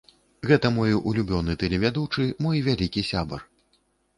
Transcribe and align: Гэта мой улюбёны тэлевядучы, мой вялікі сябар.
Гэта 0.51 0.71
мой 0.77 0.95
улюбёны 1.11 1.55
тэлевядучы, 1.65 2.25
мой 2.47 2.65
вялікі 2.69 3.07
сябар. 3.11 3.49